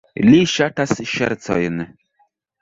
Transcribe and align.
Li 0.27 0.37
ŝatas 0.53 0.93
ŝercojn. 1.11 1.79